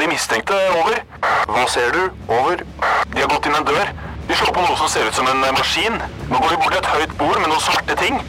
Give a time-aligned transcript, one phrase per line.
[0.00, 0.56] de mistenkte.
[0.80, 1.02] Over.
[1.50, 2.02] Hva ser du?
[2.28, 2.62] Over.
[3.12, 3.92] De har gått inn en dør.
[4.28, 5.96] De slår på noe som ser ut som en eh, maskin.
[6.30, 8.20] Nå går de bort til et høyt bord med noen svarte ting.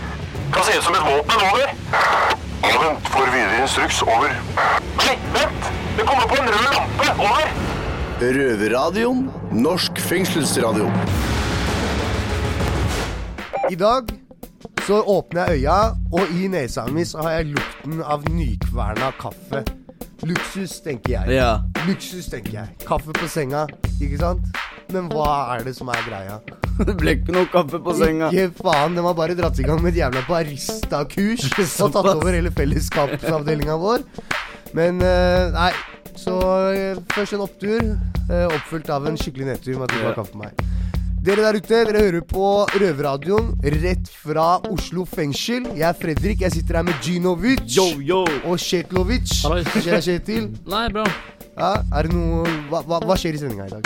[0.52, 1.46] Kan se ut som et våpen.
[1.52, 1.76] Over.
[2.66, 3.12] Ja, vent.
[3.14, 4.02] Får videre instruks.
[4.06, 4.34] Over.
[5.02, 5.70] Nei, vent!
[5.98, 7.12] Det kommer på en rød lampe.
[7.28, 7.54] Over.
[8.22, 9.28] Røverradioen.
[9.52, 10.90] Norsk fengselsradio.
[13.72, 14.12] I dag
[14.86, 15.78] så åpner jeg øya,
[16.12, 19.62] og i nesa mi har jeg lukten av nykverna kaffe.
[20.28, 21.36] Luksus, tenker jeg.
[21.40, 21.52] Ja.
[21.88, 22.76] Luksus, tenker jeg.
[22.86, 23.66] Kaffe på senga,
[24.02, 24.46] ikke sant?
[24.92, 26.40] Men hva er det som er greia?
[26.88, 28.30] Det ble ikke noe kaffe på senga.
[28.34, 31.46] Ikke faen, de har bare dratt i gang med et jævla barista-kurs
[31.86, 34.06] og tatt over hele fellesskapsavdelinga vår.
[34.78, 35.72] Men eh, nei,
[36.18, 36.38] så
[36.72, 37.82] eh, først en opptur,
[38.32, 40.06] eh, oppfulgt av en skikkelig nedtur med at du Ja.
[40.10, 40.68] har kaffe med meg.
[41.22, 42.46] Dere der ute, dere hører på
[42.82, 43.52] Røverradioen
[43.84, 45.68] rett fra Oslo fengsel.
[45.78, 48.24] Jeg er Fredrik, jeg sitter her med Ginovic Yo, yo.
[48.42, 48.56] og.
[48.58, 50.48] Hva skjer, Kjetil?
[50.66, 51.04] Nei, bra.
[51.52, 53.86] Ja, er det noe Hva, hva, hva skjer i sendinga i dag?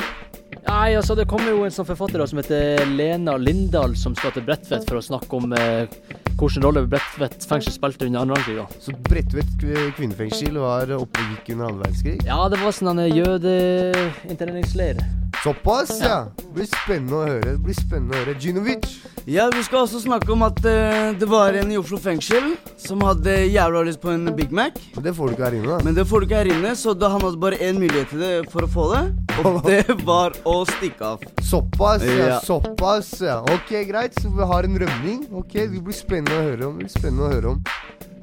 [0.65, 4.31] Nei, altså Det kommer jo en sånn forfatter da, som heter Lena Lindahl, som skal
[4.37, 5.91] til Bredtvet for å snakke om eh,
[6.39, 8.63] hvilken rolle Bredtvet fengsel spilte under andre verdenskrig.
[8.63, 8.67] da.
[8.79, 9.51] Så Bredtvet
[9.99, 12.17] kvinnefengsel var oppe og gikk under andre verdenskrig?
[12.31, 15.03] Ja, det var sånn en jødeinterneringsleir.
[15.45, 16.23] Såpass, ja.
[16.39, 17.51] Det blir spennende å høre.
[17.51, 18.33] Det blir spennende å høre.
[18.41, 18.87] Ginovic.
[19.29, 23.03] Ja, vi skal også snakke om at uh, det var en i Oslo fengsel som
[23.05, 24.79] hadde jævla lyst på en Big Mac.
[24.95, 25.77] Men det får du ikke her inne, da.
[25.85, 28.25] Men det får du ikke her inne, så da han hadde bare én mulighet til
[28.25, 29.03] det for å få det.
[29.45, 31.29] Og det var å stikke av.
[31.45, 32.19] Såpass, ja.
[32.23, 32.41] Ja.
[32.41, 33.39] Såpass, ja.
[33.53, 34.17] Ok, greit.
[34.17, 35.27] Så vi har en rømning.
[35.29, 36.79] Ok, Det blir spennende å høre om.
[36.81, 37.65] Det blir spennende å høre om.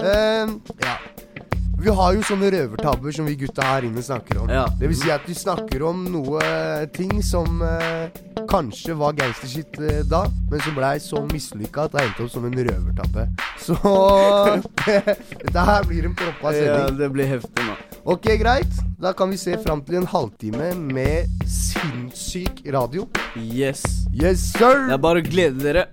[0.03, 0.99] Uh, ja.
[1.83, 4.51] Vi har jo sånne røvertabber som vi gutta her inne snakker om.
[4.55, 4.69] Ja.
[4.79, 9.81] Det vil si at vi snakker om noe eh, ting som eh, kanskje var gangstershit
[9.83, 10.21] eh, da,
[10.53, 13.27] men som blei så mislykka at det endte opp som en røvertabbe.
[13.67, 13.77] Så
[14.87, 16.71] dette her blir en proppa sending.
[16.71, 17.77] Ja, det blir heftig nå.
[18.15, 18.79] Ok, greit.
[19.03, 23.07] Da kan vi se fram til en halvtime med sinnssyk radio.
[23.39, 23.83] Yes.
[24.15, 24.87] Yes, sir!
[24.87, 25.87] Det er bare å glede dere.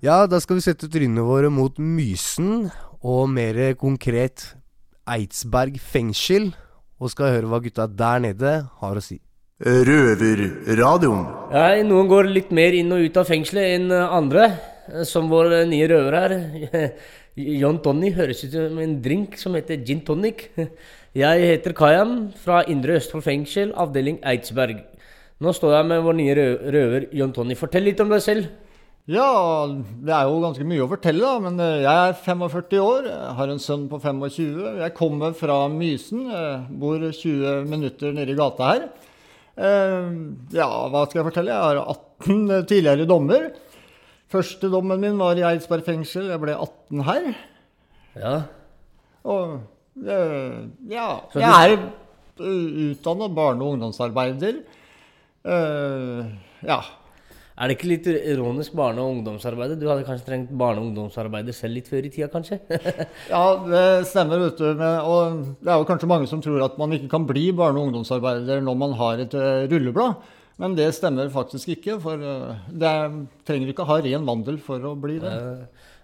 [0.00, 2.70] Ja, da skal vi sette trynene våre mot Mysen,
[3.04, 4.46] og mer konkret
[5.04, 6.46] Eidsberg fengsel,
[6.96, 9.18] og skal høre hva gutta der nede har å si.
[9.60, 11.26] Røverradioen.
[11.52, 14.46] Nei, noen går litt mer inn og ut av fengselet enn andre.
[15.04, 16.34] Som vår nye røver her.
[17.60, 20.46] John Tony høres ut som en drink som heter gin tonic.
[21.12, 24.80] Jeg heter Kayan fra Indre Østfold fengsel, avdeling Eidsberg.
[25.44, 26.40] Nå står jeg med vår nye
[26.72, 27.60] røver John Tony.
[27.60, 28.48] Fortell litt om deg selv.
[29.08, 29.66] Ja,
[30.04, 31.38] det er jo ganske mye å fortelle, da.
[31.42, 34.60] Men eh, jeg er 45 år, har en sønn på 25.
[34.82, 38.84] Jeg kommer fra Mysen, eh, bor 20 minutter nede i gata her.
[39.56, 40.12] Eh,
[40.54, 41.56] Ja, hva skal jeg fortelle?
[41.56, 43.50] Jeg har 18 tidligere dommer.
[44.30, 46.28] Første dommen min var i Eidsberg fengsel.
[46.30, 47.32] Jeg ble 18 her.
[48.20, 48.36] Ja.
[49.26, 49.58] Og
[50.88, 51.80] ja, jeg er
[52.40, 54.62] utdanna barne- og ungdomsarbeider.
[56.62, 56.78] Ja.
[57.60, 59.76] Er det ikke litt ironisk barne- og ungdomsarbeider?
[59.76, 62.56] Du hadde kanskje trengt barne- og ungdomsarbeider selv litt før i tida, kanskje?
[63.34, 64.70] Ja, det stemmer, vet du.
[64.78, 67.76] Men, og det er jo kanskje mange som tror at man ikke kan bli barne-
[67.76, 70.24] og ungdomsarbeider når man har et uh, rulleblad.
[70.60, 74.80] Men det stemmer faktisk ikke, for uh, det er, trenger ikke ha ren vandel for
[74.80, 75.36] å bli det.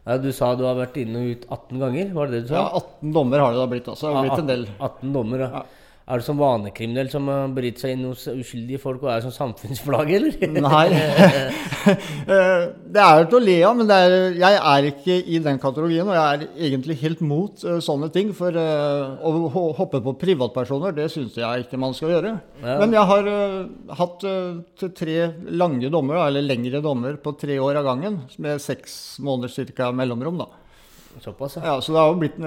[0.04, 2.52] ja, du sa du har vært inne og ut 18 ganger, var det det du
[2.52, 2.66] sa?
[2.66, 4.12] Ja, 18 dommer har det da blitt, altså.
[4.12, 4.68] Det har blitt en del.
[4.76, 5.64] 18 dommer, ja.
[6.06, 10.20] Er du som vanekriminell som bryter seg inn hos uskyldige folk og er som samfunnsplage,
[10.20, 10.36] eller?
[10.62, 10.86] Nei.
[11.86, 16.08] Eh, det er til å le av, men er, jeg er ikke i den kategorien.
[16.10, 18.32] Og jeg er egentlig helt mot eh, sånne ting.
[18.34, 22.32] For eh, å hoppe på privatpersoner, det syns jeg ikke man skal gjøre.
[22.64, 22.74] Ja.
[22.82, 23.30] Men jeg har
[24.00, 24.26] hatt
[24.98, 25.16] tre
[25.62, 28.18] lange dommer, eller lengre dommer, på tre år av gangen.
[28.42, 30.42] Med seks måneder cirka mellomrom.
[30.42, 30.50] da.
[31.22, 31.68] Såpass, ja.
[31.70, 32.42] Ja, så det har jo blitt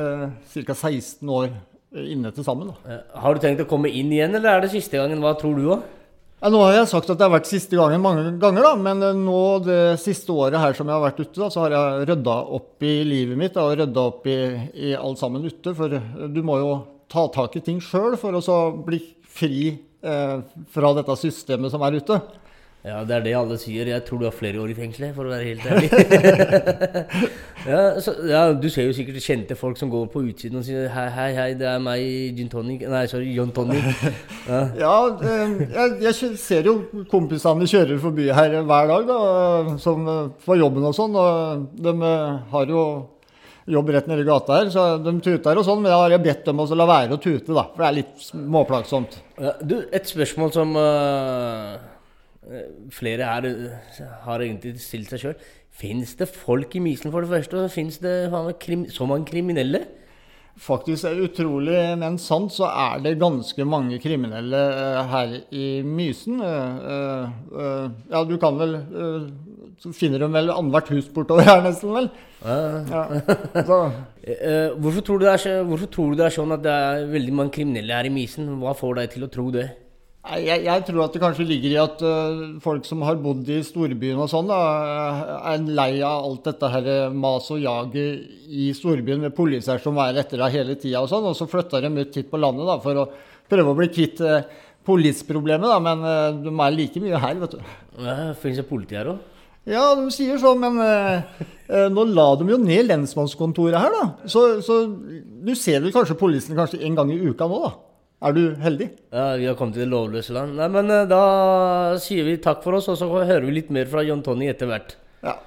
[0.68, 0.75] ca.
[0.75, 1.56] 16 år
[1.96, 2.70] inne til sammen.
[2.70, 2.92] da.
[2.94, 5.22] Eh, Har du tenkt å komme inn igjen, eller er det siste gangen?
[5.24, 5.88] Hva tror du òg?
[6.40, 9.04] Ja, nå har jeg sagt at det har vært siste gangen mange ganger, da, men
[9.04, 12.08] eh, nå det siste året her som jeg har vært ute, da, så har jeg
[12.13, 14.38] rydda opp i livet mitt da, og rydda opp i,
[14.88, 15.74] i alt sammen ute.
[15.75, 16.72] For eh, du må jo
[17.12, 20.38] ta tak i ting sjøl for å så bli fri eh,
[20.72, 22.22] fra dette systemet som er ute.
[22.89, 23.89] Ja, det er det alle sier.
[23.91, 25.89] Jeg tror du har flere år i fengselet, for å være helt ærlig.
[27.71, 30.89] ja, så, ja, du ser jo sikkert kjente folk som går på utsiden og sier
[30.95, 32.01] hei, hei, hei, det er meg,
[32.38, 33.86] gin tonic Nei, sorry, John Tonic.
[34.50, 34.63] Ja.
[34.80, 36.74] Ja, eh, jeg, jeg ser jo
[37.12, 40.07] kompisene kjører forbi her hver dag, da, som
[40.41, 41.18] får jobben og sånn.
[41.19, 42.83] Og de eh, har jo
[43.69, 45.83] jobb rett nede i gata her, så de tuter og sånn.
[45.83, 47.97] Men da har jeg bedt dem også la være å tute, da, for det er
[48.01, 49.19] litt småplagsomt.
[49.39, 51.75] Ja, du, et spørsmål som øh,
[52.91, 53.71] flere her øh,
[54.25, 55.47] har egentlig stilt seg sjøl.
[55.80, 57.63] Fins det folk i Mysen, for det første?
[57.63, 59.86] Og fins det faen så mange kriminelle?
[60.59, 66.41] Faktisk er utrolig, men sant, så er det ganske mange kriminelle eh, her i Mysen.
[66.44, 67.30] Eh, eh,
[67.63, 69.30] eh, ja, du kan vel eh,
[69.80, 72.09] Så finner de vel annethvert hus bortover her, nesten, vel?
[72.44, 73.06] Ja.
[73.56, 73.71] Eh,
[74.33, 77.07] eh, hvorfor, tror du det er hvorfor tror du det er sånn at det er
[77.13, 78.51] veldig mange kriminelle her i Mysen?
[78.59, 79.69] Hva får deg til å tro det?
[80.30, 83.64] Jeg, jeg tror at det kanskje ligger i at uh, folk som har bodd i
[83.66, 84.60] storbyen og sånn, da,
[85.54, 90.22] er lei av alt dette her mas og jaget i storbyen med poliser som er
[90.22, 92.78] etter deg hele tida og sånn, og så flytter de ut hit på landet da,
[92.84, 93.08] for å
[93.50, 94.44] prøve å bli kvitt uh,
[94.86, 97.75] polisproblemet, da, men uh, de er like mye her, vet du.
[98.06, 99.28] Ja, Fins det politi her òg?
[99.70, 104.30] Ja, de sier sånn, men øh, nå la de jo ned lensmannskontoret her, da.
[104.32, 107.74] Så, så du ser vel kanskje politiet kanskje en gang i uka nå, da.
[108.19, 108.89] Er du heldig?
[109.16, 110.57] Ja, vi har kommet til det lovløse land.
[110.60, 111.19] Nei, men eh, da
[112.04, 114.68] sier vi takk for oss, og så hører vi litt mer fra John Tony etter
[114.68, 114.98] hvert.
[115.24, 115.38] Ja.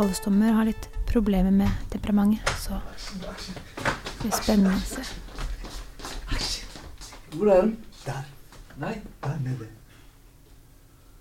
[0.00, 2.78] Voldsdommer har litt problemer med temperamentet, så
[3.20, 3.34] det
[4.22, 5.02] blir spennende å se.
[7.34, 7.74] Hvor er den?
[8.80, 9.66] Nei, der nede.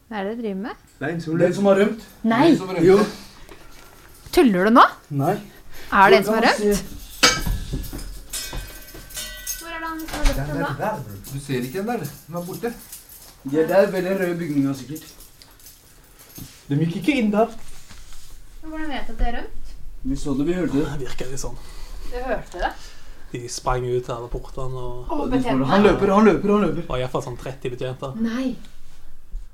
[0.07, 0.87] Hva er det du driver med?
[1.03, 1.19] Den
[1.57, 2.05] som har rømt?
[2.23, 2.55] Nei!
[2.85, 2.95] Jo.
[4.31, 4.85] Tuller du nå?
[5.25, 5.35] Nei.
[5.91, 6.95] Er det en som har rømt?
[9.59, 10.73] Hvor er det han som har rømt den da?
[10.79, 11.01] der.
[11.33, 12.07] Du ser ikke den der.
[12.27, 12.71] Den er borte.
[13.43, 15.03] Det er der ved den røde bygninga, sikkert.
[16.69, 17.51] De gikk ikke inn der.
[18.69, 19.75] Hvordan vet du at det er rømt?
[20.05, 20.85] Vi så det, vi hørte det.
[20.93, 21.55] Det virker litt sånn.
[22.09, 22.71] Du hørte det?
[23.29, 25.33] De sprang ut av portene og Og
[25.69, 26.85] Han løper, han løper, han løper.
[26.87, 28.15] var iallfall sånn 30 betjenter.
[28.21, 28.55] Nei.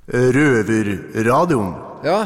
[0.08, 1.74] Røverradioen.
[2.06, 2.22] Ja,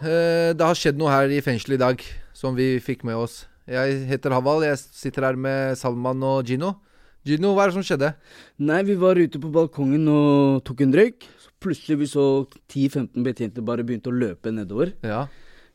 [0.00, 3.44] eh, det har skjedd noe her i fengselet i dag som vi fikk med oss.
[3.66, 6.76] Jeg heter Haval, jeg sitter her med Salman og Gino.
[7.24, 8.14] Gino, hva er det som skjedde?
[8.60, 11.24] Nei, vi var ute på balkongen og tok en røyk.
[11.40, 12.24] Så plutselig vi så
[12.68, 14.92] 10-15 betjenter bare begynte å løpe nedover.
[15.02, 15.24] Ja,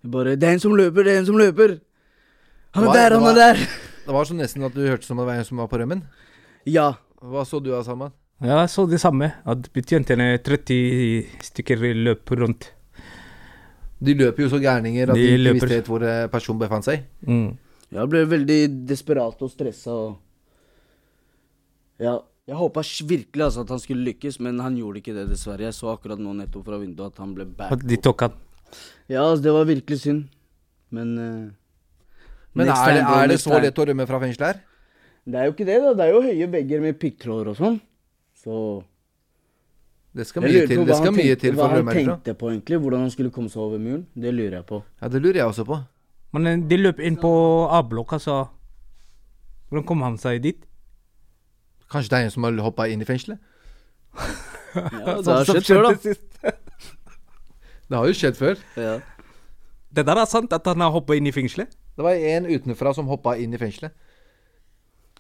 [0.04, 1.04] bare 'Det er en som løper!
[1.04, 1.80] Det er en som løper!'
[2.74, 3.56] Han er der, han er der!
[4.06, 6.04] Det var så nesten at du hørte som det var en som var på rømmen.
[6.66, 6.94] Ja.
[7.22, 8.12] Hva så du av sammen?
[8.42, 9.34] Ja, jeg så det samme.
[9.46, 12.72] At betjentene 30 stykker løp rundt.
[14.00, 16.88] De løper jo så gærninger at de, De ikke visste helt hvor eh, personen befant
[16.88, 17.04] seg.
[17.28, 17.58] Mm.
[17.92, 20.18] Jeg ble veldig desperat og stressa og
[22.00, 22.20] Ja.
[22.50, 25.68] Jeg håpa virkelig altså at han skulle lykkes, men han gjorde ikke det, dessverre.
[25.68, 28.34] Jeg så akkurat nå nettopp fra vinduet at han ble At de tok han.
[29.10, 30.26] Ja, altså, det var virkelig synd.
[30.94, 31.50] Men uh,
[32.54, 34.62] Men er det, er det så lett å rømme fra fengselet her?
[35.30, 35.92] Det er jo ikke det, da.
[35.98, 37.76] Det er jo høye vegger med piggtråder og sånn.
[38.40, 38.56] Så
[40.16, 42.16] Det skal mye til, hva det skal mye til for Hva å han rømme herfra.
[42.18, 42.80] tenkte på, egentlig.
[42.82, 44.08] Hvordan han skulle komme seg over muren.
[44.16, 44.82] Det lurer jeg på.
[45.02, 45.82] Ja, det lurer jeg også på.
[46.34, 47.32] Men eh, de løp inn på
[47.74, 48.40] A-blokka, så
[49.70, 50.64] Hvordan kom han seg dit?
[51.94, 53.38] Kanskje det er en som har hoppa inn i fengselet?
[54.74, 56.54] Ja, det har skjedd før, da.
[57.90, 58.60] Det har jo skjedd før.
[58.78, 59.00] Ja.
[59.90, 61.72] Det der er sant, at han har hoppa inn i fengselet?
[61.98, 63.92] Det var en utenfra som hoppa inn i fengselet.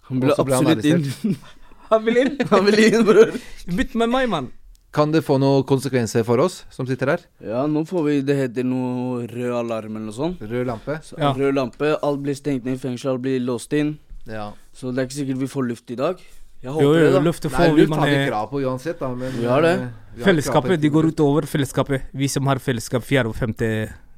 [0.10, 1.10] Han ble absolutt inn.
[1.89, 2.36] Han vil inn!
[2.51, 3.31] Han vil inn, bror.
[3.74, 4.51] Bytt med meg, mann.
[4.94, 7.23] Kan det få noen konsekvenser for oss som sitter her?
[7.45, 10.42] Ja, nå får vi Det heter noe rød alarm eller noe sånt.
[10.42, 10.99] Rød lampe?
[11.06, 11.31] Så Ja.
[11.33, 11.95] Rød lampe.
[12.06, 13.95] Alt blir stengt ned i fengsel, alt blir låst inn.
[14.30, 14.52] Ja.
[14.73, 16.21] Så det er ikke sikkert vi får luft i dag.
[16.59, 17.19] Jeg Jo, håper det, jo, da.
[17.23, 19.09] løftet Nei, får vi, luft har vi krav på uansett, da.
[19.16, 19.73] Men Vi har det.
[19.80, 22.01] eh, vi har fellesskapet, de går utover fellesskapet.
[22.13, 23.69] Vi som har fellesskap fjerde og femte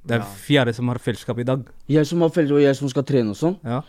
[0.04, 0.26] Det er Ja.
[0.26, 1.68] fjerde som har fellesskap i dag.
[1.88, 3.58] Jeg som har fellesskap, og jeg som skal trene og sånn.
[3.64, 3.84] Ja.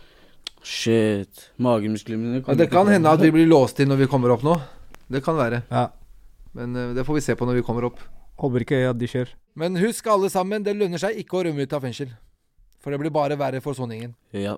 [0.61, 1.49] Shit.
[1.59, 4.43] Magemusklene mine Ja, det kan hende at vi blir låst inn når vi kommer opp
[4.43, 4.61] nå.
[5.09, 5.63] Det kan være.
[5.71, 5.87] ja.
[6.53, 7.97] Men uh, det får vi se på når vi kommer opp.
[8.37, 9.27] Håper ikke at de skjer.
[9.57, 12.11] Men husk alle sammen, det lønner seg ikke å rømme ut av fengsel.
[12.79, 14.13] For det blir bare verre for soningen.
[14.31, 14.57] Ja.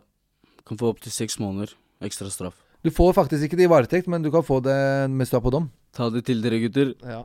[0.67, 1.71] Kan få opptil seks måneder
[2.03, 2.57] ekstra straff.
[2.85, 4.75] Du får faktisk ikke det i varetekt, men du kan få det
[5.09, 5.71] mens du er på dom.
[5.95, 6.91] Ta det til dere, gutter.
[7.01, 7.23] Ja.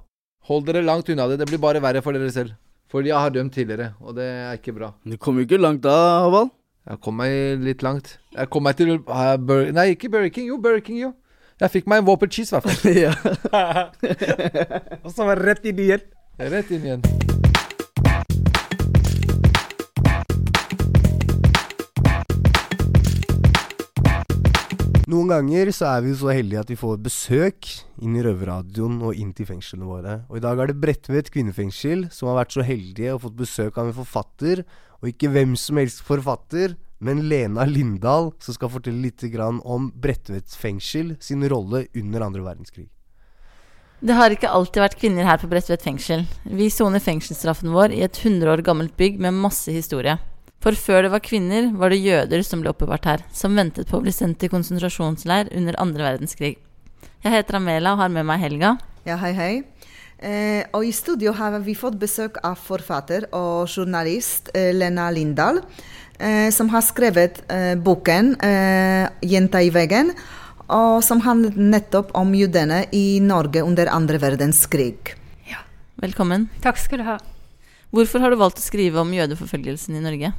[0.49, 1.37] Hold dere langt unna det.
[1.43, 2.55] Det blir bare verre for dere selv.
[2.91, 4.89] Fordi jeg har dømt tidligere, og det er ikke bra.
[5.05, 5.93] Du kom jo ikke langt da,
[6.25, 6.49] Havald.
[6.89, 8.17] Jeg kom meg litt langt.
[8.33, 10.49] Jeg kom meg til uh, Bur Nei, ikke Burger King.
[10.49, 11.13] Jo, Burger King, jo.
[11.61, 12.97] Jeg fikk meg en Whopper cheese, i hvert fall.
[13.05, 13.13] ja.
[15.05, 16.09] Og så var det rett inn igjen.
[16.41, 17.39] Rett inn igjen.
[25.11, 27.67] Noen ganger så er vi så heldige at vi får besøk
[28.05, 30.13] inn i Røverradioen og inn til fengslene våre.
[30.31, 33.81] Og i dag er det Bredtvet kvinnefengsel som har vært så heldige og fått besøk
[33.81, 34.63] av en forfatter.
[35.01, 39.25] Og ikke hvem som helst forfatter, Men Lena Lindahl som skal fortelle litt
[39.65, 42.91] om Bredtvet fengsel sin rolle under andre verdenskrig.
[44.05, 46.27] Det har ikke alltid vært kvinner her på Bredtvet fengsel.
[46.45, 50.19] Vi soner fengselsstraffen vår i et 100 år gammelt bygg med masse historie.
[50.61, 53.97] For før det var kvinner, var det jøder som ble oppbevart her, som ventet på
[53.97, 56.59] å bli sendt til konsentrasjonsleir under andre verdenskrig.
[57.25, 58.75] Jeg heter Amela og har med meg Helga.
[59.09, 59.55] Ja, hei, hei.
[60.21, 65.63] Eh, og I studio har vi fått besøk av forfatter og journalist eh, Lena Lindahl,
[66.21, 70.13] eh, som har skrevet eh, boken eh, 'Jenta i veggen',
[70.69, 75.17] og som handlet nettopp om jødene i Norge under andre verdenskrig.
[75.49, 75.65] Ja.
[76.05, 76.51] Velkommen.
[76.61, 77.17] Takk skal du ha.
[77.97, 80.35] Hvorfor har du valgt å skrive om jødeforfølgelsen i Norge?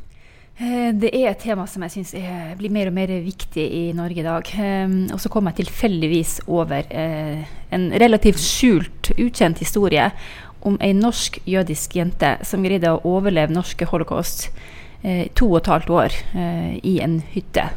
[0.60, 2.14] Eh, Det er et tema som jeg syns
[2.58, 4.46] blir mer og mer viktig i Norge i dag.
[4.60, 10.12] Eh, Og så kom jeg tilfeldigvis over eh, en relativt skjult, ukjent historie
[10.62, 14.52] om ei norsk jødisk jente som greide å overleve norske holocaust
[15.04, 16.12] eh, to og et halvt år
[16.84, 17.72] i en hytte.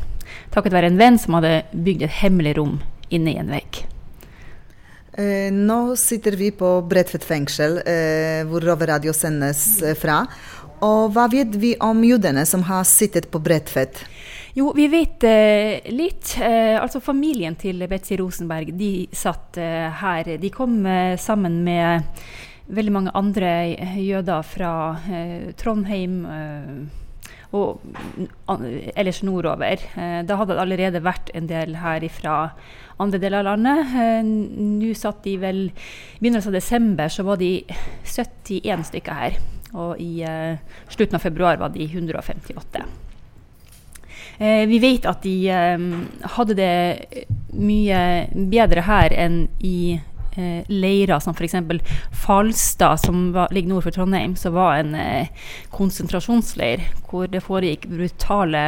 [0.52, 3.86] Takket være en venn som hadde bygd et hemmelig rom inne i en vegg.
[5.16, 7.76] Nå sitter vi på Bredtvet fengsel,
[8.50, 10.24] hvor Rover Radio sendes fra.
[10.84, 14.02] Og hva vet vi om jødene som har sittet på Bredtvet?
[14.54, 16.36] Jo, vi vet eh, litt.
[16.38, 20.36] Eh, altså Familien til Betzy Rosenberg de satt eh, her.
[20.38, 22.04] De kom eh, sammen med
[22.74, 24.74] veldig mange andre eh, jøder fra
[25.08, 26.20] eh, Trondheim
[27.54, 27.82] og
[28.98, 29.78] ellers nordover.
[29.94, 32.32] Da hadde det allerede vært en del her fra
[32.98, 33.94] andre deler av landet.
[34.26, 37.52] Nå satt de vel I begynnelsen av desember så var de
[38.10, 39.38] 71 stykker her.
[39.74, 42.84] Og i eh, slutten av februar var de 158.
[44.38, 45.86] Eh, vi vet at de eh,
[46.36, 48.00] hadde det mye
[48.50, 51.56] bedre her enn i eh, leirer som f.eks.
[52.24, 57.88] Falstad, som var, ligger nord for Trondheim, som var en eh, konsentrasjonsleir hvor det foregikk
[57.90, 58.64] brutale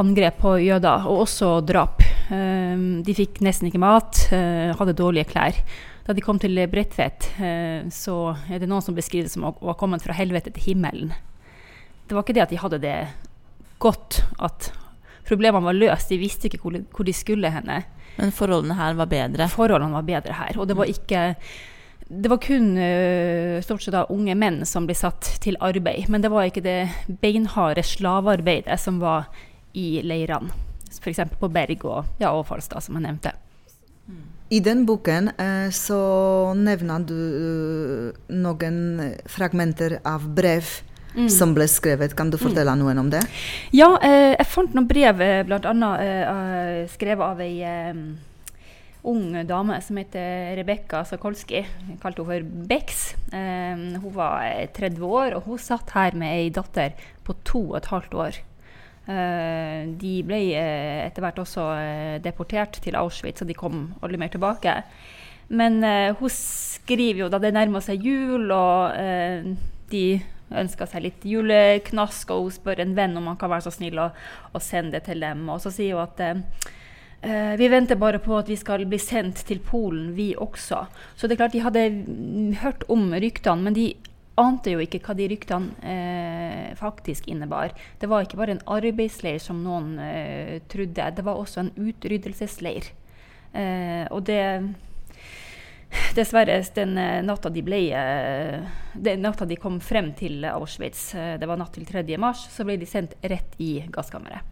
[0.00, 2.02] angrep på jøder, og også drap.
[2.34, 2.74] Eh,
[3.06, 5.58] de fikk nesten ikke mat, eh, hadde dårlige klær.
[6.04, 9.54] Da de kom til Bredtvet, eh, så er det noen som beskriver det som å
[9.64, 11.14] ha kommet fra helvete til himmelen.
[12.04, 12.96] Det var ikke det at de hadde det
[13.80, 14.68] godt, at
[15.24, 16.12] problemene var løst.
[16.12, 17.80] De visste ikke hvor, hvor de skulle henne.
[18.18, 19.48] Men forholdene her var bedre?
[19.48, 20.60] Forholdene var bedre her.
[20.60, 21.22] Og det var ikke
[22.04, 26.10] det var kun øh, stort sett da unge menn som ble satt til arbeid.
[26.12, 29.30] Men det var ikke det beinharde slavearbeidet som var
[29.72, 30.52] i leirene.
[31.00, 31.24] F.eks.
[31.40, 33.32] på Berg og, ja, og Falstad, som jeg nevnte.
[34.54, 35.98] I den boken eh, så
[36.54, 38.82] nevner du eh, noen
[39.30, 40.76] fragmenter av brev
[41.14, 41.28] Mm.
[41.30, 42.10] som ble skrevet.
[42.18, 43.20] Kan du fortelle noen om det?
[43.70, 45.90] Ja, eh, jeg fant noen brev, bl.a.
[46.02, 47.60] Eh, skrevet av ei
[49.04, 51.60] ung dame som heter Rebekka Sokolski.
[51.62, 53.04] Jeg kalte henne for Bex.
[53.30, 57.78] Hun var eh, 30 år, og hun satt her med ei datter på to og
[57.78, 58.42] et halvt år.
[59.04, 64.20] Eh, de ble eh, etter hvert også eh, deportert til Auschwitz, og de kom aldri
[64.20, 64.78] mer tilbake.
[65.54, 65.82] Men
[66.16, 68.94] hun skriver jo da det nærmer seg jul, og
[69.92, 70.04] de
[70.56, 74.00] ønsker seg litt juleknask, og hun spør en venn om han kan være så snill
[74.00, 74.06] å,
[74.56, 75.44] å sende det til dem.
[75.52, 79.60] Og så sier hun at vi venter bare på at vi skal bli sendt til
[79.68, 80.80] Polen, vi også.
[81.12, 83.90] Så det er klart de hadde mm, hørt om ryktene, men de
[84.40, 87.74] ante jo ikke hva de ryktene eh, faktisk innebar.
[88.00, 92.90] Det var ikke bare en arbeidsleir som noen eh, trodde, det var også en utryddelsesleir.
[93.54, 94.42] Eh, og det
[96.14, 98.64] Dessverre, den eh, natta de ble eh,
[98.94, 102.04] den natta de kom frem til Auschwitz, eh, det var natt til 3.
[102.20, 104.50] mars, så ble de sendt rett i gasskammeret.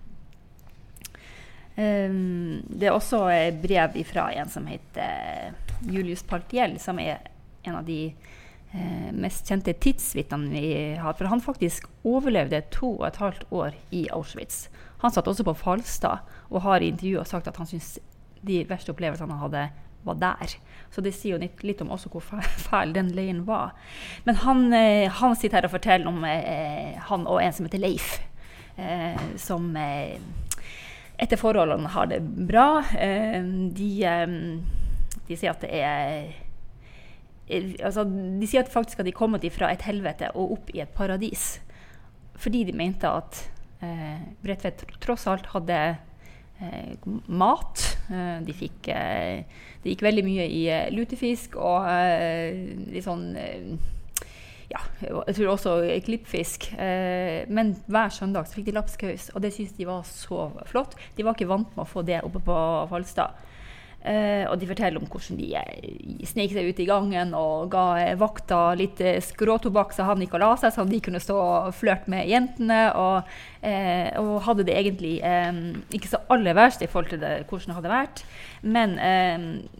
[1.72, 3.22] Det er også
[3.62, 5.54] brev fra en som heter
[5.88, 7.22] Julius Partiell, som er
[7.64, 8.10] en av de
[9.12, 11.16] mest kjente tidsvitnene vi har.
[11.18, 14.66] For han faktisk overlevde to og et halvt år i Auschwitz.
[15.02, 17.98] Han satt også på Falstad og har i intervjuet sagt at han syntes
[18.42, 19.64] de verste opplevelsene han hadde,
[20.02, 20.54] var der.
[20.90, 22.24] Så det sier jo litt, litt om også hvor
[22.66, 23.72] fæl, den leiren var.
[24.26, 27.82] Men han, eh, han sitter her og forteller om eh, han og en som heter
[27.82, 28.16] Leif,
[28.76, 30.18] eh, som eh,
[31.22, 32.82] etter forholdene har det bra.
[32.98, 33.38] Eh,
[33.78, 34.38] de, eh,
[35.28, 36.40] de sier at det er eh,
[37.82, 40.94] altså, De sier at faktisk at de kommet fra et helvete og opp i et
[40.96, 41.60] paradis.
[42.42, 43.44] Fordi de mente at
[43.84, 45.78] eh, Bredtvet tross alt hadde
[46.62, 47.86] eh, mat.
[48.10, 49.44] Eh, de fikk eh,
[49.82, 53.74] Det gikk veldig mye i eh, lutefisk og eh, litt sånn eh,
[54.72, 55.72] ja, jeg tror også
[56.06, 56.70] klippfisk.
[56.80, 60.96] Eh, men hver søndag så fikk de lapskaus, og det syntes de var så flott.
[61.16, 62.56] De var ikke vant med å få det oppe på
[62.88, 63.36] Falstad.
[64.02, 67.84] Eh, og de forteller om hvordan de eh, snek seg ut i gangen og ga
[68.00, 71.36] eh, vakta litt eh, skråtobakk så han gikk og la seg, så de kunne stå
[71.38, 72.80] og flørte med jentene.
[72.98, 73.30] Og,
[73.62, 75.62] eh, og hadde det egentlig eh,
[75.94, 78.24] ikke så aller verst i forhold til det, hvordan det hadde vært.
[78.62, 78.98] Men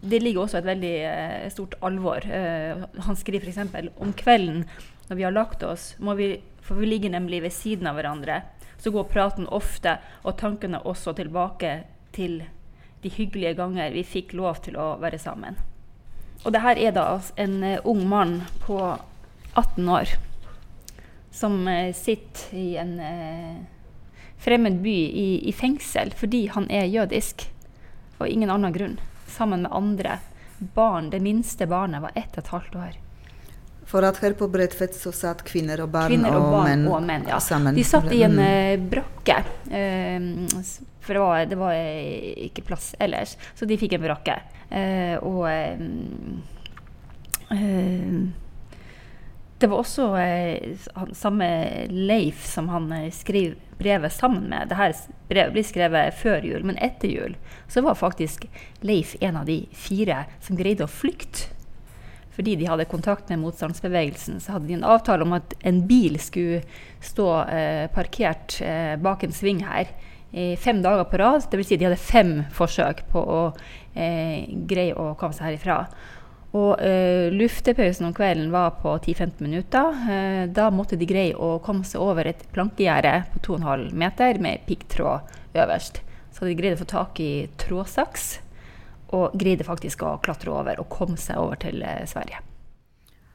[0.03, 0.95] det ligger også et veldig
[1.53, 2.25] stort alvor.
[3.05, 3.93] Han skriver f.eks.
[4.03, 4.65] om kvelden
[5.07, 8.41] når vi har lagt oss, må vi, for vi ligger nemlig ved siden av hverandre,
[8.79, 11.77] så går praten ofte, og tankene også tilbake
[12.15, 12.41] til
[13.03, 15.59] de hyggelige ganger vi fikk lov til å være sammen.
[16.43, 17.07] Og det her er da
[17.39, 18.79] en eh, ung mann på
[19.53, 20.15] 18 år
[21.33, 23.55] som eh, sitter i en eh,
[24.43, 27.47] fremmed by i, i fengsel fordi han er jødisk,
[28.19, 30.19] og ingen annen grunn, sammen med andre
[30.75, 31.09] barn.
[31.09, 33.02] Det minste barnet var ett og et halvt år.
[33.93, 36.87] For at her på Bredtvet så satt kvinner og barn, Kvinner og, og, barn menn,
[36.89, 37.27] og menn.
[37.29, 37.37] Ja.
[37.43, 37.75] sammen.
[37.77, 38.41] De satt i en Mm.
[38.41, 39.35] eh, brakke,
[39.69, 40.25] eh,
[41.03, 43.35] for det var, det var eh, ikke plass ellers.
[43.53, 44.39] Så de fikk en brakke.
[45.21, 45.45] Og
[49.59, 50.73] det var også eh,
[51.13, 51.47] samme
[51.93, 54.73] Leif som han skrev brevet sammen med.
[54.73, 57.35] Dette brevet blir skrevet før jul, men etter jul
[57.71, 58.47] så var faktisk
[58.81, 61.51] Leif en av de fire som greide å flykte
[62.33, 66.17] fordi de hadde kontakt med motstandsbevegelsen, så hadde de en avtale om at en bil
[66.21, 66.63] skulle
[67.03, 69.91] stå eh, parkert eh, bak en sving her
[70.33, 71.45] i fem dager på rad.
[71.51, 71.67] Dvs.
[71.69, 73.39] Si de hadde fem forsøk på å
[73.93, 75.83] eh, greie å komme seg herifra.
[76.53, 80.01] Og eh, luftepausen om kvelden var på 10-15 minutter.
[80.13, 84.65] Eh, da måtte de greie å komme seg over et plankegjerde på 2,5 meter med
[84.69, 86.01] piggtråd øverst.
[86.33, 88.27] Så hadde de greid å få tak i trådsaks
[89.13, 92.41] og greide faktisk å klatre over og komme seg over til eh, Sverige.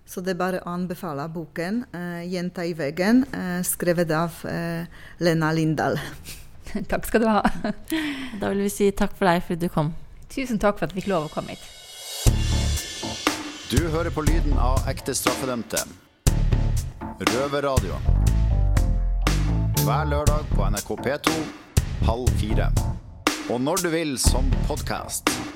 [0.09, 4.89] Så det er bare å anbefale boken eh, 'Jenta i veggen', eh, skrevet av eh,
[5.21, 5.99] Lena Lindahl.
[6.91, 7.43] takk skal du ha.
[8.41, 9.93] Da vil vi si takk for deg for at du kom.
[10.33, 11.67] Tusen takk for at vi fikk lov å komme hit.
[13.69, 15.85] Du hører på lyden av ekte straffedømte.
[17.35, 18.01] Røverradio.
[19.85, 21.37] Hver lørdag på NRK P2
[22.09, 22.73] halv fire.
[23.51, 25.48] Og når du vil som podkast.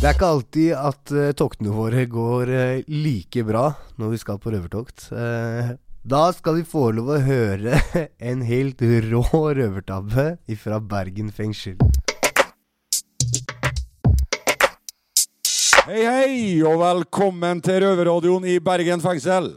[0.00, 3.66] Det er ikke alltid at uh, toktene våre går uh, like bra
[4.00, 5.10] når vi skal på røvertokt.
[5.12, 5.74] Uh,
[6.08, 7.76] da skal vi få lov å høre
[8.30, 9.20] en helt rå
[9.58, 10.24] røvertabbe
[10.62, 11.76] fra Bergen fengsel.
[15.84, 16.32] Hei, hei,
[16.64, 19.52] og velkommen til Røverradioen i Bergen fengsel.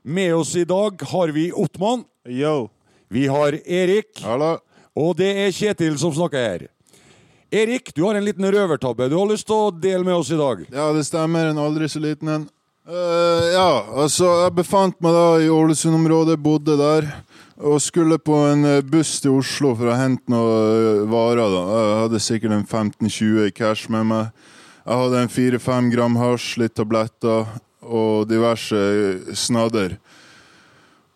[0.00, 2.08] Med oss i dag har vi Ottmann.
[2.24, 2.70] Yo.
[3.12, 4.16] Vi har Erik.
[4.96, 6.70] Og det er Kjetil som snakker her.
[7.54, 10.38] Erik, du har en liten røvertabbe du har lyst til å dele med oss i
[10.38, 10.64] dag.
[10.74, 11.46] Ja, det stemmer.
[11.46, 12.46] En aldri så liten en.
[12.84, 13.68] Uh, ja,
[14.02, 17.06] altså, jeg befant meg da i Ålesund-området, bodde der.
[17.54, 21.44] Og skulle på en eh, buss til Oslo for å hente noe eh, varer.
[21.52, 21.60] da.
[21.70, 24.48] Jeg hadde sikkert en 15-20 i cash med meg.
[24.82, 27.46] Jeg hadde en 4-5 gram hasj, litt tabletter
[27.86, 28.82] og diverse
[29.38, 29.94] snadder.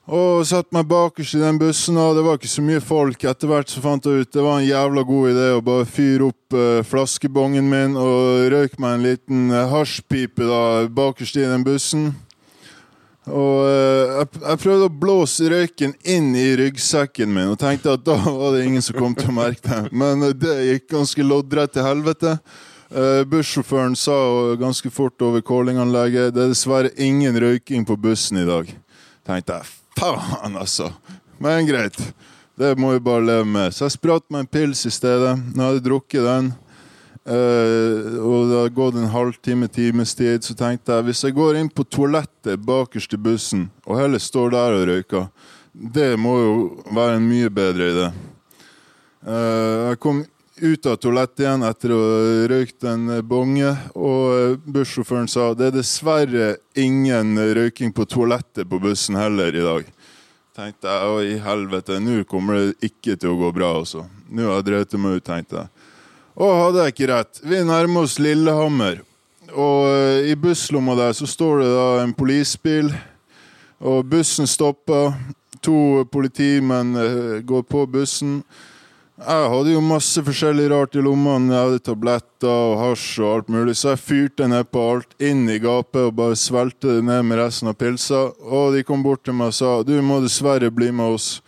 [0.09, 3.25] Og satt meg bakerst i den bussen, og det var ikke så mye folk.
[3.29, 6.31] Etter hvert så fant jeg ut det var en jævla god idé å bare fyre
[6.31, 11.67] opp uh, flaskebongen min og røyke meg en liten uh, hasjpipe da, bakerst i den
[11.67, 12.07] bussen.
[13.29, 18.07] Og uh, jeg, jeg prøvde å blåse røyken inn i ryggsekken min og tenkte at
[18.07, 19.93] da var det ingen som kom til å merke det.
[19.93, 22.39] Men det gikk ganske loddrett til helvete.
[22.89, 24.17] Uh, Bussjåføren sa
[24.57, 28.73] ganske fort over callinganlegget det er dessverre ingen røyking på bussen i dag.
[29.29, 30.93] Tenkte jeg faen, altså.
[31.39, 31.99] Men greit.
[32.59, 33.75] Det må vi bare leve med.
[33.75, 35.37] Så jeg spratt meg en pils i stedet.
[35.53, 36.49] Når jeg hadde drukket den,
[37.23, 41.61] eh, og det hadde gått en halvtime, times tid, så tenkte jeg hvis jeg går
[41.61, 45.29] inn på toalettet bakerst i bussen, og heller står der og røyker,
[45.71, 46.57] det må jo
[46.91, 48.09] være en mye bedre idé.
[49.23, 50.25] Uh, jeg kom
[50.61, 55.71] ut av toalettet igjen etter å ha røykt en bonge, og eh, bussjåføren sa det
[55.71, 59.89] er dessverre ingen røyking på toalettet på bussen heller i dag.
[60.59, 64.09] Tenkte jeg, i helvete, nå kommer det ikke til å gå bra, altså.
[64.27, 65.85] Nå har jeg drevet meg ut, tenkte jeg.
[66.39, 67.41] Og hadde jeg ikke rett.
[67.47, 69.05] Vi nærmer oss Lillehammer.
[69.55, 72.91] Og eh, i busslomma der så står det da en politibil,
[73.79, 75.15] og bussen stopper.
[75.63, 78.43] To politimenn eh, går på bussen.
[79.19, 81.51] Jeg hadde jo masse forskjellig rart i lommene.
[81.51, 85.43] Jeg hadde tabletter og hasj og alt mulig, så jeg fyrte ned på alt, inn
[85.51, 88.29] i gapet og bare svelgte det ned med resten av pilsa.
[88.47, 91.41] Og de kom bort til meg og sa du må dessverre bli med oss.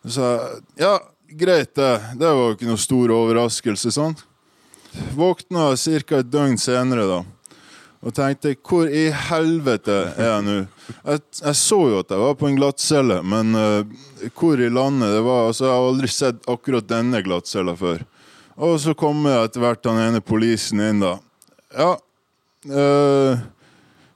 [0.00, 0.94] Så jeg ja,
[1.28, 1.92] greit det.
[2.16, 4.24] Det var jo ikke noe stor overraskelse, sant?
[5.12, 6.18] Våkna ca.
[6.22, 7.20] et døgn senere, da.
[8.04, 10.56] Og tenkte hvor i helvete er jeg nå?
[10.92, 15.14] Jeg, jeg så jo at jeg var på en glattcelle, men uh, hvor i landet
[15.16, 18.04] det var altså Jeg har aldri sett akkurat denne glattcella før.
[18.60, 21.16] Og så kommer etter hvert han ene politien inn, da.
[21.74, 21.94] Ja,
[22.70, 23.48] uh,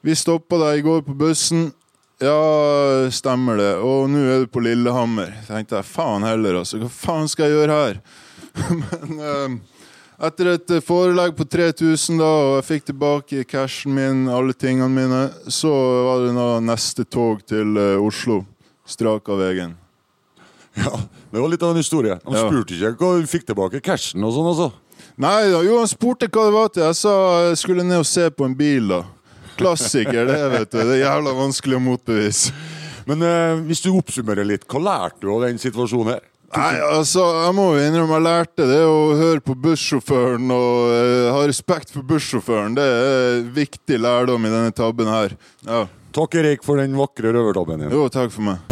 [0.05, 1.70] vi stoppa deg i går på bussen.
[2.22, 2.38] Ja,
[3.14, 3.72] stemmer det.
[3.83, 5.33] Og nå er du på Lillehammer.
[5.46, 6.81] Tenkte jeg faen heller, altså.
[6.83, 8.01] Hva faen skal jeg gjøre her?
[8.83, 9.57] Men eh,
[10.27, 14.89] etter et eh, forelegg på 3000, da, og jeg fikk tilbake cashen min, alle tingene
[14.91, 15.21] mine,
[15.53, 15.71] så
[16.09, 18.41] var det da neste tog til eh, Oslo.
[18.89, 19.77] Strak av veien.
[20.79, 20.93] Ja,
[21.33, 22.15] det var litt av en historie.
[22.23, 22.45] Han Ja.
[22.47, 24.69] spurte ikke hva du fikk tilbake cashen og sånn, altså.
[25.19, 26.85] Nei da, jo, han spurte hva det var til.
[26.87, 27.15] Jeg sa
[27.49, 29.01] jeg skulle ned og se på en bil, da.
[29.59, 30.79] Klassiker, det, vet du.
[30.79, 32.53] Det er jævla vanskelig å motbevise.
[33.11, 36.23] Men eh, hvis du oppsummerer litt, hva lærte du av den situasjonen her?
[36.49, 41.27] Nei, altså, jeg må jo innrømme jeg lærte det å høre på bussjåføren og uh,
[41.35, 42.73] ha respekt for bussjåføren.
[42.79, 45.35] Det er viktig lærdom i denne tabben her.
[45.67, 45.83] Ja.
[46.17, 47.93] Takk, Erik, for den vakre røvertabben din.
[47.93, 48.65] Jo, takk for meg.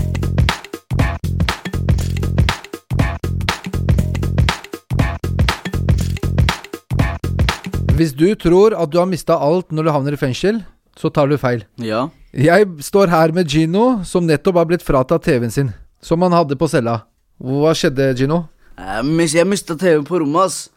[7.97, 10.63] Hvis du tror at du har mista alt når du havner i fengsel,
[10.97, 11.67] så tar du feil.
[11.85, 12.07] Ja.
[12.33, 15.71] Jeg står her med Gino, som nettopp har blitt fratatt TV-en sin.
[16.01, 17.03] Som han hadde på cella.
[17.37, 18.47] Hva skjedde, Gino?
[18.77, 20.71] Jeg, mis mista TV-en på rommet, ass.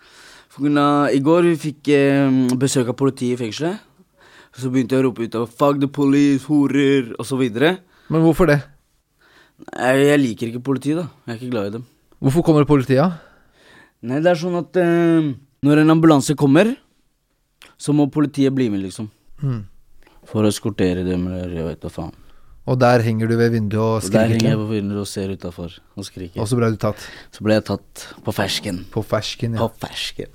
[0.52, 3.80] For grunn av, I går vi fikk eh, besøk av politiet i fengselet.
[4.60, 7.43] Så begynte jeg å rope ut av 'fuck the police', horer osv.
[8.10, 8.60] Men hvorfor det?
[9.72, 11.08] Jeg, jeg liker ikke politiet, da.
[11.28, 11.86] Jeg er ikke glad i dem.
[12.19, 13.13] Hvorfor kommer politiet?
[14.02, 15.32] Nei, det er sånn at eh,
[15.63, 16.76] når en ambulanse kommer,
[17.78, 19.08] så må politiet bli med, liksom.
[19.43, 19.63] Mm.
[20.28, 22.15] For å eskortere dem, eller jeg vet da faen.
[22.70, 25.32] Og der henger du ved vinduet og Og der henger jeg på vinduet og ser
[25.34, 26.38] utafor og skriker.
[26.42, 27.02] Og så ble du tatt.
[27.34, 28.84] Så ble jeg tatt på fersken.
[28.94, 29.66] På fersken, ja.
[29.66, 30.30] På fersken.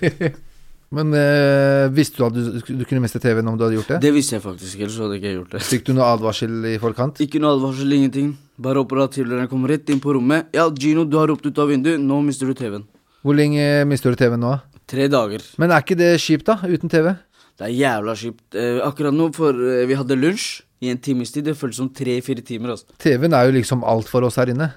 [0.96, 3.98] Men øh, visste du at du, du kunne miste TV-en om du hadde gjort det?
[4.02, 5.60] Det visste jeg faktisk, ellers hadde jeg ikke gjort det.
[5.68, 7.20] Fikk du noe advarsel i forkant?
[7.22, 8.32] Ikke noe advarsel, ingenting.
[8.58, 10.50] Bare operativlederen kom rett inn på rommet.
[10.56, 12.88] Ja, Gino, du har ropt ut av vinduet, nå mister du TV-en.
[13.22, 14.56] Hvor lenge mister du TV-en nå?
[14.90, 15.46] Tre dager.
[15.62, 16.58] Men er ikke det kjipt, da?
[16.66, 17.12] Uten TV?
[17.60, 18.42] Det er jævla kjipt.
[18.58, 20.48] Eh, akkurat nå, for eh, vi hadde lunsj
[20.80, 21.44] i en times tid.
[21.48, 22.74] Det føltes som tre-fire timer.
[22.74, 22.88] Altså.
[23.02, 24.70] TV-en er jo liksom alt for oss her inne.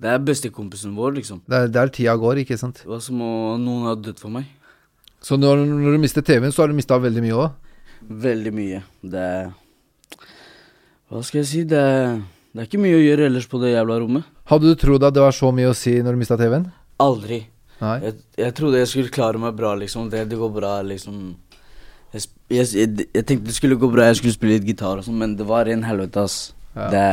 [0.00, 1.42] Det er bestekompisen vår, liksom.
[1.44, 2.80] Det er der tida går, ikke sant?
[2.80, 4.48] Det var som om noen hadde dødd for meg.
[5.20, 7.74] Så når, når du mister TV-en, så har du mista veldig mye òg?
[8.24, 8.80] Veldig mye.
[9.04, 9.50] Det er
[11.10, 11.64] Hva skal jeg si?
[11.68, 12.16] Det er,
[12.54, 14.28] det er ikke mye å gjøre ellers på det jævla rommet.
[14.48, 16.70] Hadde du trodd at det var så mye å si når du mista TV-en?
[17.04, 17.42] Aldri.
[17.80, 17.96] Nei.
[18.06, 20.08] Jeg, jeg trodde jeg skulle klare meg bra, liksom.
[20.12, 21.34] Det, det går bra, liksom.
[22.12, 25.04] Jeg, jeg, jeg, jeg tenkte det skulle gå bra, jeg skulle spille litt gitar og
[25.06, 26.38] sånn, men det var ren helvete, ass.
[26.74, 26.88] Ja.
[26.90, 27.04] Det,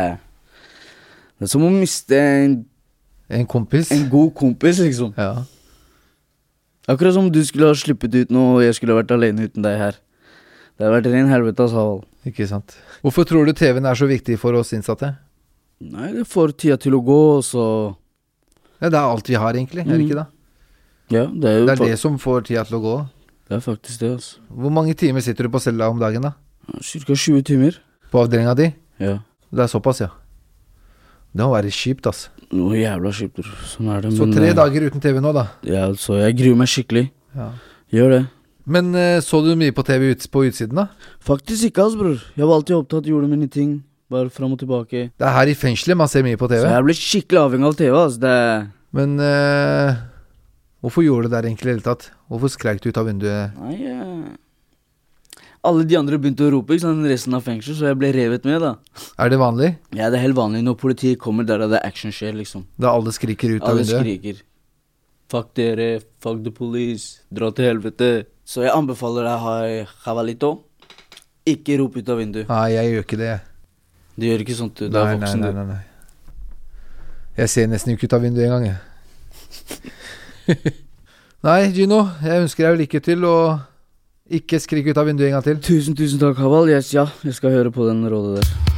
[1.37, 2.57] det er som å miste en
[3.29, 3.89] En kompis?
[3.91, 5.11] En god kompis, liksom.
[5.19, 5.43] Ja.
[6.87, 9.65] Akkurat som du skulle ha sluppet ut nå, og jeg skulle ha vært alene uten
[9.65, 9.97] deg her.
[10.77, 12.05] Det har vært ren helvete, ass, Havald.
[12.29, 12.77] Ikke sant.
[13.03, 15.13] Hvorfor tror du TV-en er så viktig for oss innsatte?
[15.83, 17.65] Nei, det får tida til å gå, og så
[18.79, 19.83] Ja, det er alt vi har, egentlig.
[19.83, 20.05] Er det Mm.
[20.07, 20.27] ikke det?
[21.09, 21.85] Ja, det er jo Det er for...
[21.91, 22.95] det som får tida til å gå.
[23.47, 24.39] Det er faktisk det, altså.
[24.51, 26.33] Hvor mange timer sitter du på cella om dagen, da?
[26.83, 27.77] Cirka 20 timer.
[28.11, 28.71] På avdelinga di?
[28.99, 29.19] Ja.
[29.51, 30.09] Det er såpass, ja.
[31.31, 32.27] Det må være kjipt, ass.
[32.51, 33.39] Noe jævla kjipt.
[33.39, 33.53] bror.
[33.67, 34.13] Sånn er det.
[34.17, 35.45] Så tre eh, dager uten TV nå, da.
[35.67, 37.05] Ja, altså, jeg gruer meg skikkelig.
[37.37, 37.51] Ja.
[37.93, 38.23] Gjør det.
[38.67, 41.13] Men eh, så du mye på TV ut, på utsiden, da?
[41.23, 42.25] Faktisk ikke, altså, bror.
[42.35, 43.77] Jeg var alltid opptatt, gjorde mine ting.
[44.11, 45.09] Bare fram og tilbake.
[45.19, 46.61] Det er her i fengselet man ser mye på TV.
[46.63, 48.21] Så jeg ble skikkelig avhengig av TV, altså.
[48.23, 48.35] Det
[48.97, 49.97] Men eh,
[50.87, 52.09] hvorfor gjorde du det der egentlig i det hele tatt?
[52.31, 53.55] Hvorfor skreik du ut av vinduet?
[53.59, 54.35] Nei, eh,
[55.67, 58.45] Alle de andre begynte å rope, ikke sant, resten av fengselet, så jeg ble revet
[58.47, 58.75] med, da.
[59.19, 59.71] Er det vanlig?
[59.97, 62.63] Ja, det er helt vanlig når politiet kommer der det action skjer, liksom.
[62.79, 64.05] Da alle skriker ut av Alle vinduet?
[64.05, 64.43] skriker.
[65.27, 65.87] Fuck dere,
[66.23, 68.11] fuck the police, dra til helvete.
[68.47, 70.53] Så jeg anbefaler deg hai javalito.
[71.47, 72.47] Ikke rop ut av vinduet.
[72.47, 73.33] Nei, jeg gjør ikke det.
[74.15, 74.87] Du gjør ikke sånt, du.
[74.87, 75.41] Du Nei, er nei, du.
[75.41, 75.57] nei, du.
[75.57, 75.81] nei, nei.
[77.41, 78.79] Jeg ser nesten ikke ut av vinduet engang, jeg.
[81.47, 83.59] nei, Gino, jeg ønsker deg lykke til, og
[84.39, 85.61] ikke skrik ut av vinduet en gang til.
[85.63, 86.71] Tusen, tusen takk, Haval.
[86.71, 88.76] Yes, ja, jeg skal høre på den rådet der.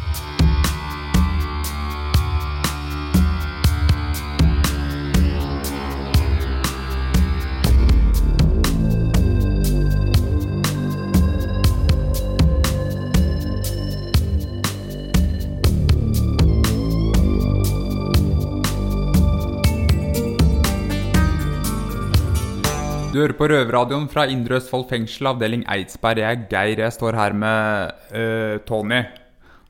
[23.19, 26.21] Du hører på Røverradioen fra Indre Østfold fengsel, avdeling Eidsberg.
[26.21, 26.79] Jeg er Geir.
[26.85, 29.01] Jeg står her med uh, Tony.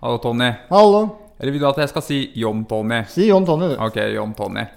[0.04, 0.52] Hallo, Tony.
[0.70, 1.00] Hallo.
[1.40, 3.00] Eller vil du at jeg skal si John Tony?
[3.10, 3.74] Si John Tony, du.
[3.82, 4.68] Ok, John Tony.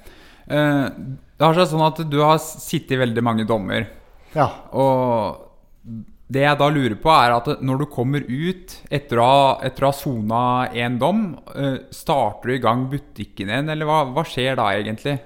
[0.49, 3.85] Uh, det har seg sånn at du har sittet i veldig mange dommer.
[4.33, 4.49] Ja.
[4.73, 5.93] Og
[6.33, 9.85] det jeg da lurer på, er at når du kommer ut etter å ha, etter
[9.85, 14.25] å ha sona én dom, uh, starter du i gang butikken igjen, eller hva, hva
[14.25, 15.19] skjer da egentlig?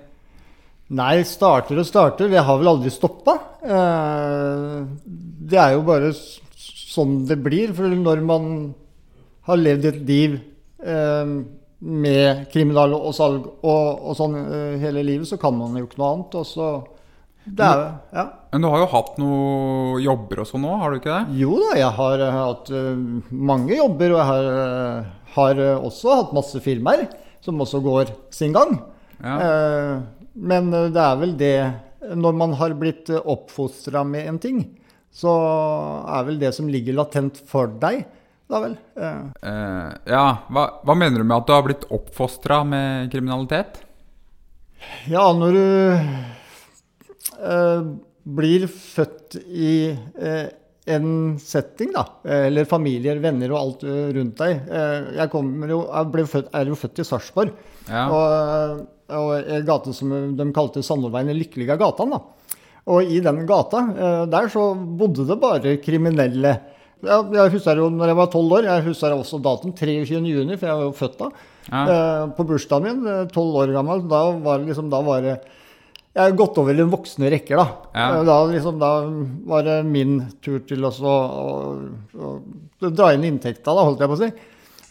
[0.94, 2.30] Nei, starter og starter.
[2.30, 3.34] Det har vel aldri stoppa.
[3.66, 4.80] Eh,
[5.50, 7.72] det er jo bare sånn det blir.
[7.74, 8.50] For når man
[9.48, 10.36] har levd et liv
[10.86, 11.32] eh,
[11.86, 15.98] med kriminal og salg og, og sånn eh, hele livet, så kan man jo ikke
[16.02, 16.38] noe annet.
[16.38, 16.70] Og så
[17.46, 18.24] det er, ja.
[18.54, 21.36] Men du har jo hatt noen jobber og sånn òg, har du ikke det?
[21.42, 22.72] Jo da, jeg har hatt
[23.30, 25.04] mange jobber, og jeg har,
[25.36, 27.04] har også hatt masse firmaer
[27.46, 28.80] som også går sin gang.
[29.22, 29.92] Eh,
[30.36, 31.54] men eh, det er vel det
[32.16, 34.60] Når man har blitt oppfostra med en ting,
[35.10, 35.32] så
[36.12, 38.04] er vel det som ligger latent for deg,
[38.46, 38.76] da vel.
[38.94, 43.80] Eh, Eh, ja, hva, hva mener du med at du har blitt oppfostra med kriminalitet?
[45.10, 45.66] Ja, når du
[47.42, 47.80] eh,
[48.26, 50.46] blir født i eh,
[50.86, 51.08] en
[51.42, 55.32] setting, da, eh, eller familier, venner og alt eh, rundt deg eh, Jeg,
[55.72, 58.06] jo, jeg ble født, er jo født i Sarpsborg, Ja.
[58.10, 62.14] og, og en gate som de kalte Sandorveien den lykkelige gatan.
[62.16, 62.22] da.
[62.86, 66.54] Og i den gata, eh, der så bodde det bare kriminelle.
[67.06, 70.22] Jeg husker jo når jeg var tolv år, jeg husker også datoen 23.
[70.30, 71.28] juni, for jeg var jo født da.
[71.66, 71.82] Ja.
[71.82, 75.36] Eh, på bursdagen min, eh, tolv år gammel, da var det liksom, da var det
[76.16, 77.66] Jeg har gått over i voksne rekker, da.
[77.92, 78.22] Ja.
[78.24, 79.04] Da, liksom, da
[79.44, 81.16] var det min tur til å å,
[82.16, 82.30] å,
[82.80, 84.30] å dra inn inntekta, da, holdt jeg på å si.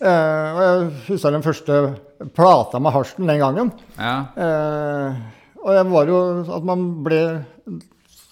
[0.01, 1.79] Eh, jeg husker den første
[2.35, 3.71] plata med Harsten den gangen.
[3.97, 4.15] Ja.
[4.35, 5.19] Eh,
[5.65, 6.21] og jeg var jo
[6.57, 7.21] at man ble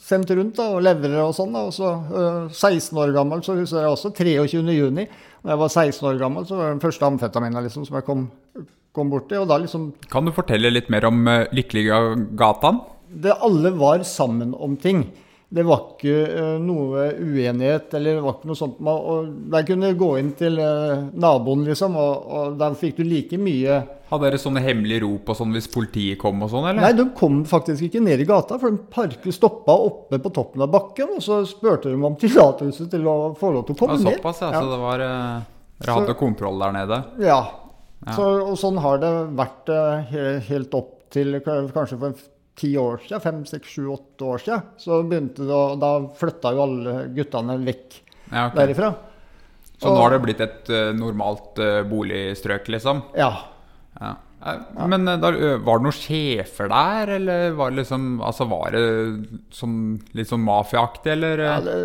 [0.03, 1.55] sendt rundt da, og leverer og sånn.
[1.55, 4.63] da, og så eh, 16 år gammel, så husker jeg også 23.
[4.75, 5.07] juni.
[5.43, 8.07] Da jeg var 16 år gammel, så var det den første amfetamina liksom, som jeg
[8.07, 8.27] kom,
[8.95, 9.39] kom borti.
[9.39, 12.83] Og da liksom Kan du fortelle litt mer om uh, Lykkeliggatan?
[13.13, 15.05] det Alle var sammen om ting.
[15.53, 18.79] Det var ikke eh, noe uenighet eller det var ikke noe sånt.
[18.81, 22.97] Man, og der kunne du gå inn til eh, naboen, liksom, og, og der fikk
[23.01, 26.67] du like mye Hadde dere sånne hemmelige rop og sånn hvis politiet kom og sånn,
[26.69, 26.83] eller?
[26.85, 30.61] Nei, de kom faktisk ikke ned i gata, for de parket stoppa oppe på toppen
[30.61, 31.15] av bakken.
[31.17, 34.19] Og så spurte de om tillatelse til å få lov til å komme ned.
[34.19, 34.51] såpass, ja.
[34.53, 36.99] Så det var Dere hadde Så- kontroll der nede?
[37.25, 37.39] Ja.
[38.05, 38.13] Ja.
[38.13, 42.13] Så, og sånn har det vært eh, helt opp til kanskje for
[42.59, 44.67] ti år siden, fem, seks, sju, åtte år siden.
[44.77, 47.97] Så begynte det å Da flytta jo alle guttene vekk
[48.29, 48.59] Ja, okay.
[48.61, 48.93] derifra.
[49.81, 53.01] Så nå har det blitt et uh, normalt uh, boligstrøk, liksom?
[53.19, 53.31] Ja.
[53.99, 54.13] Ja.
[54.45, 55.31] Eh, Men eh, da,
[55.63, 58.83] var det noen sjefer der, eller var det liksom Altså var det
[59.55, 59.77] sånn,
[60.17, 61.43] litt sånn mafiaaktig, eller?
[61.45, 61.77] Ja, det,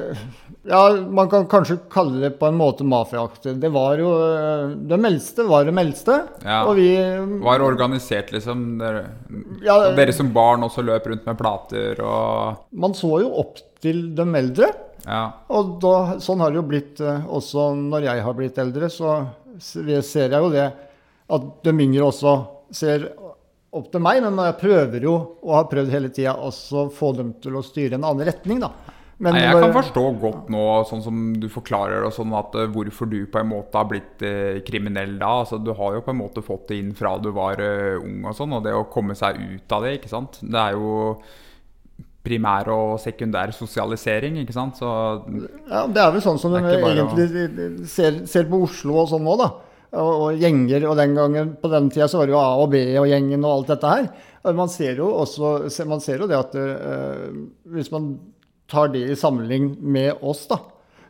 [0.68, 0.80] ja,
[1.14, 3.56] man kan kanskje kalle det på en måte mafiaaktig.
[3.62, 4.10] Det var jo
[4.90, 6.64] De eldste var det eldste, Ja.
[6.66, 6.90] Og vi
[7.44, 8.66] Var organisert, liksom?
[8.82, 9.06] Dere,
[9.64, 14.08] Ja, dere som barn også løp rundt med plater og Man så jo opp til
[14.18, 14.72] de eldre.
[15.06, 15.22] Ja.
[15.54, 18.90] Og da, sånn har det jo blitt også når jeg har blitt eldre.
[18.90, 19.14] Så
[19.62, 20.66] ser jeg jo det
[21.30, 22.34] at de yngre også
[22.74, 23.08] ser
[23.72, 24.22] opp til meg.
[24.24, 27.98] Men jeg prøver jo, og har prøvd hele tida, også få dem til å styre
[27.98, 28.70] en annen retning, da.
[29.18, 32.68] Men Nei, jeg kan forstå godt nå, sånn som du forklarer det, sånn at eh,
[32.70, 35.32] hvorfor du på en måte har blitt eh, kriminell da.
[35.42, 38.22] Altså, du har jo på en måte fått det inn fra du var eh, ung
[38.30, 40.38] og sånn, og det å komme seg ut av det, ikke sant.
[40.46, 40.92] Det er jo
[42.28, 44.78] primær og sekundær sosialisering, ikke sant.
[44.78, 44.86] Så
[45.66, 49.26] Ja, Det er vel sånn som ikke bare å- ser, ser på Oslo og sånn
[49.26, 49.50] nå, da.
[49.96, 50.84] Og, og gjenger.
[50.88, 53.44] Og den gangen, på den tida så var det jo A og B og gjengen
[53.44, 54.08] og alt dette her.
[54.56, 57.24] Man ser jo også man ser jo det at uh,
[57.74, 58.12] hvis man
[58.70, 60.60] tar det i sammenligning med oss, da,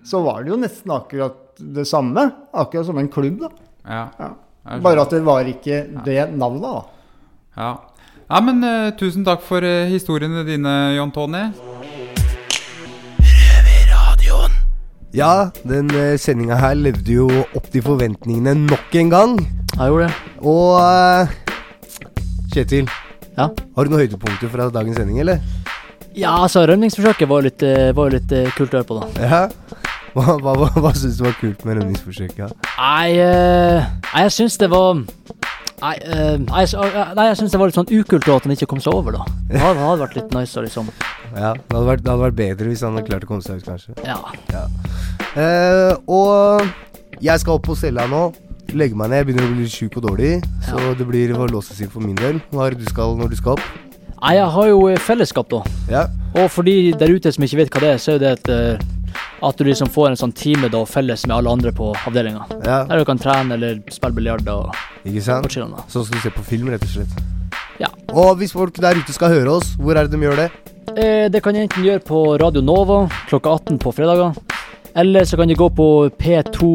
[0.07, 2.25] så var det jo nesten akkurat det samme.
[2.55, 3.51] Akkurat som en klubb, da.
[3.85, 4.05] ja.
[4.69, 4.79] Ja.
[4.85, 6.83] Bare at det var ikke det navnet, da.
[7.59, 7.71] Ja.
[8.29, 11.49] ja, men uh, tusen takk for uh, historiene dine, John Tony.
[15.17, 19.37] Ja, den uh, sendinga her levde jo opp til forventningene nok en gang.
[19.73, 20.33] Jeg gjorde det.
[20.45, 21.37] Og uh,
[22.53, 22.89] Kjetil,
[23.39, 23.47] Ja?
[23.49, 25.41] har du noen høydepunkter fra dagens sending, eller?
[26.19, 29.29] Ja, altså, rømningsforsøket var jo litt, eh, var litt uh, kult å høre på, da.
[29.29, 29.43] Ja?
[30.17, 32.69] Hva, hva, hva, hva syns du var kult med rømningsforsøket?
[32.81, 33.85] Nei, uh,
[34.17, 35.05] jeg syns det var
[35.79, 38.55] Nei, uh, nei, jeg, s- nei, jeg syns det var litt sånn ukult at han
[38.57, 39.27] ikke kom seg over, da.
[39.53, 40.89] Det hadde, hadde vært litt nice, liksom.
[41.37, 43.61] Ja, det hadde, vært, det hadde vært bedre hvis han hadde klart å komme seg
[43.61, 43.95] ut, kanskje.
[44.03, 44.19] Ja.
[45.39, 46.67] Eh, og
[47.23, 48.25] jeg skal opp på cella nå.
[48.77, 49.23] Legge meg ned.
[49.23, 50.33] Jeg begynner å bli litt sjuk og dårlig.
[50.67, 52.41] Så det blir å låse seg for min del.
[52.53, 53.63] Hva er det du skal når du skal opp?
[54.19, 55.63] Nei, jeg har jo eh, fellesskap, da.
[55.93, 56.03] Ja.
[56.35, 58.51] Og for de der ute som ikke vet hva det er, så er det et,
[59.43, 62.45] at du liksom får en sånn time da felles med alle andre på avdelinga.
[62.65, 62.83] Ja.
[62.89, 64.73] Der du kan trene eller spille biljard og
[65.07, 65.53] Ikke sant?
[65.53, 67.21] Sånn som du se på film, rett og slett.
[67.79, 67.91] Ja.
[68.11, 70.49] Og hvis folk der ute skal høre oss, hvor er det de gjør det?
[70.97, 74.35] Eh, det kan jeg enten gjøre på Radio Nova klokka 18 på fredager.
[74.99, 76.71] Eller så kan de gå på P2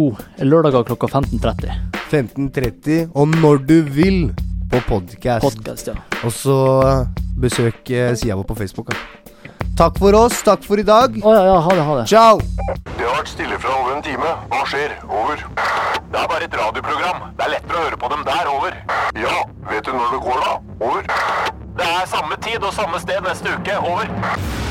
[0.47, 1.73] lørdager klokka 15.30.
[2.13, 4.19] 15.30, og når du vil
[4.71, 5.43] på podcast.
[5.43, 5.97] Podcast, ja.
[6.23, 6.55] Og så
[7.41, 8.93] besøk eh, sida vår på Facebook.
[8.93, 9.22] Da.
[9.75, 10.41] Takk for oss.
[10.43, 11.15] Takk for i dag.
[11.17, 12.05] Å ja, ja, ha det, ha det.
[12.11, 12.37] Ciao.
[12.93, 14.33] Det har vært stille fra over en time.
[14.51, 14.93] Hva skjer?
[15.09, 15.41] Over.
[16.13, 17.23] Det er bare et radioprogram.
[17.39, 18.51] Det er lettere å høre på dem der.
[18.53, 18.77] Over.
[19.17, 19.39] Ja,
[19.71, 20.53] vet du når det går, da?
[20.77, 21.09] Over.
[21.79, 23.79] Det er samme tid og samme sted neste uke.
[23.81, 24.62] Over.